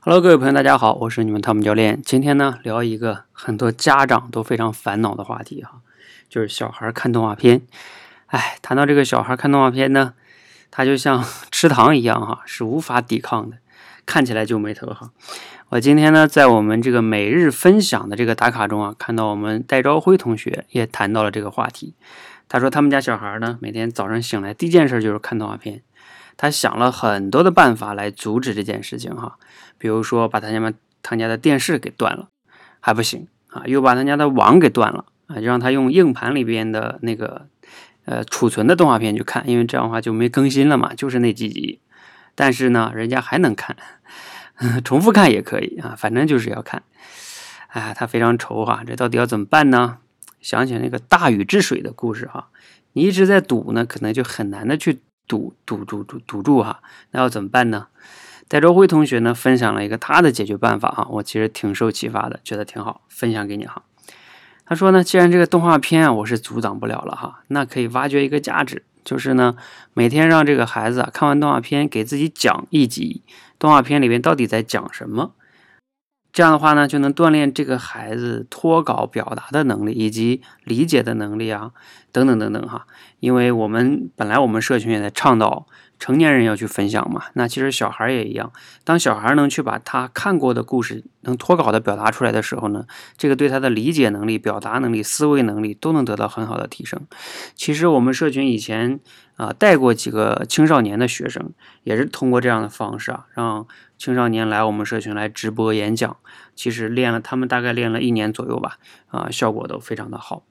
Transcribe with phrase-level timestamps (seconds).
[0.00, 2.00] Hello，各位朋友，大家好，我是你们汤姆教练。
[2.02, 5.80] 今天呢，聊一个很多家长都非常烦恼的话题哈，
[6.28, 7.62] 就是小孩看动画片。
[8.26, 10.14] 哎，谈到这个小孩看动画片呢，
[10.70, 13.56] 他就像 吃糖一样哈，是无法抵抗的，
[14.06, 15.10] 看起来就没头哈。
[15.70, 21.94] 我今天呢，在我们这个每日分享的这个打卡中啊，看到我们戴朝辉同学也谈到了这个话题。
[22.48, 25.82] 他说他们家小孩呢，每天早上醒来第一件事就是看动画片。
[26.38, 29.38] 他想了很多的办法来阻止这件事情哈，
[29.76, 32.28] 比如说把他家他家的电视给断了，
[32.80, 37.48] 还不行啊，又把他家的网给断了啊，就让他用硬盘里边的那个
[38.04, 41.80] 呃储存的动画片去看，因为这样的话就没更新了嘛，就是那几集。
[42.36, 43.76] 但是呢，人家还能看，
[44.84, 46.84] 重复看也可以啊，反正就是要看。
[47.70, 49.98] 哎，他非常愁哈，这到底要怎么办呢？
[50.40, 52.50] 想起那个大禹治水的故事哈，
[52.92, 55.00] 你一直在堵呢，可能就很难的去。
[55.28, 56.80] 堵堵住堵堵住哈，
[57.12, 57.86] 那要怎么办呢？
[58.48, 63.82] 戴周辉同学呢分享了一个他的解决办法哈，我其实挺受启发的，觉得挺好，分享给你哈。
[64.64, 69.54] 他说呢，既然这个动画片啊我是阻挡不了了哈，那可以挖掘一个价值，就是呢
[69.92, 73.22] 每天让这个孩子啊看完动画片给自己讲一集，
[73.58, 75.34] 动画片里面到底在讲什么。
[76.38, 81.72] 这样的话呢，就能锻炼这个孩子脱稿表达的能力，以及理解的能力啊，
[82.12, 82.86] 等等等等哈。
[83.18, 85.66] 因为我们本来我们社群也在倡导。
[85.98, 87.24] 成年人要去分享嘛？
[87.32, 88.52] 那其实小孩儿也一样。
[88.84, 97.00] 当小孩儿能去把他看过的故事能脱稿的表达出来的时候呢，这个对他的理解能力、表达能力、思维能力都能得到很好的提升。
[97.54, 99.00] 其实我们社群以前
[99.36, 103.66] 啊带过几个青少年的学生，也是通过这样的方式啊，让
[103.98, 106.16] 青少年来我们社群来直播演讲。
[106.54, 110.44] 其实练了，他们大概练了一年左右吧，啊，效果都非常的好。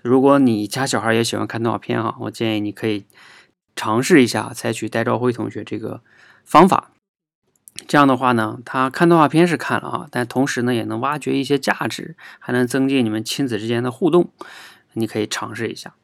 [0.00, 3.04] 如果你家小孩也喜欢看动画片哈，我建议你可以。
[3.74, 6.02] 尝试一下，采取戴兆辉同学这个
[6.44, 6.90] 方法，
[7.86, 14.30] 这样的话呢，他看动画片是看了啊，但同时呢，也能挖掘一些价值，还能增进你们亲子之间的互动。
[14.94, 15.94] 你可以尝试一下。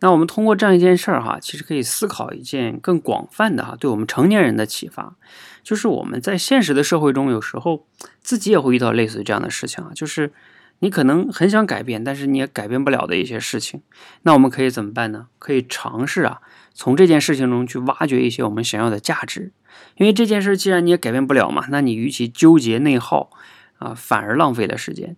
[0.00, 5.16] 那我们通过这样一件事儿哈，其实可以思考一件更广泛的哈，对我们成年人的启发，
[5.64, 7.86] 就是我们在现实的社会中，有时候
[8.20, 10.32] 自己也会遇到类似于这样的事情啊，就是
[10.80, 13.82] 你可能很想改变，但是你也改变不了的一些事情。
[14.22, 15.26] 那我们可以怎么办呢？
[15.38, 16.40] 可以尝试啊。
[16.72, 19.52] 从这件事情中去挖掘一些我们想要的价值，
[19.96, 23.30] 因为这件事既然你也改变不了嘛，那你与其纠结内耗
[23.78, 25.16] 啊，反而浪费了时间。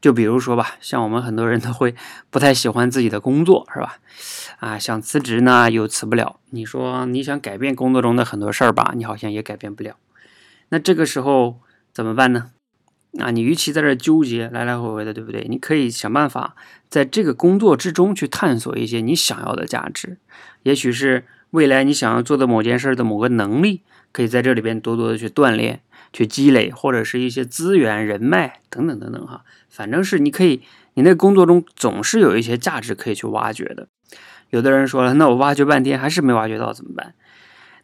[0.00, 1.94] 就比如说吧，像我们很多人都会
[2.30, 3.98] 不太喜欢自己的工作，是吧？
[4.60, 6.38] 啊，想辞职呢又辞不了。
[6.50, 9.96] 你说你想改变工作中的很多事儿吧，你好像也改变不了。
[10.68, 11.60] 那这个时候
[11.92, 12.50] 怎么办呢？
[13.18, 15.46] 啊，你与其在这纠结来来回回的，对不对？
[15.48, 16.56] 你可以想办法
[16.88, 20.16] 在这个工作之中去探索一些你想要的价值，
[20.62, 25.80] 也许是未来你想要做的某件事的某个能力，可以在这里边多多的去锻炼、
[26.10, 29.44] 去积累，或者是一些资源、人脉等等等等哈。
[29.68, 30.62] 反正是你可以，
[30.94, 33.88] 你那工作中总是有一些价值可以去挖掘的。
[34.48, 37.14] 有的人说了，那我挖掘半天还是没挖掘到，怎么办？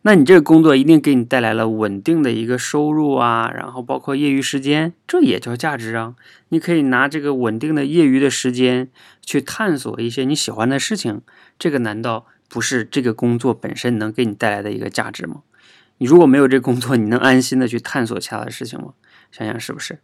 [0.02, 6.14] 那你这个工作一定给你带来了稳定的一个收入啊，然后包括业余时间，这也叫价值啊。
[6.50, 8.88] 你可以拿这个稳定的业余的时间
[9.20, 11.22] 去探索一些你喜欢的事情，
[11.58, 15.42] 这个难道不是这个工作本身能给你带来的一个价值吗？
[15.98, 18.92] 你如果没有这工作，你能安心的去探索其他的事情吗？
[19.32, 19.98] 想想是不是？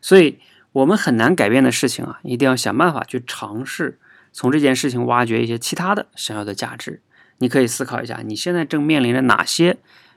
[0.00, 0.38] 所以，
[0.72, 3.98] 我们很难改变的事情啊，一定要想办法去尝试，
[4.32, 7.02] 从这件事情挖掘一些其他的想要的价值。
[7.40, 9.76] 你可以思考一下，你现在正面临着哪些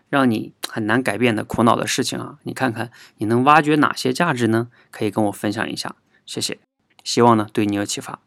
[0.09, 2.37] 让你很难改变的苦恼的事情啊？
[2.43, 4.67] 你看看你能挖掘哪些价值呢？
[4.91, 5.95] 可以跟我分享一下，
[6.25, 6.59] 谢谢。
[7.03, 8.19] 希望呢对你有启发。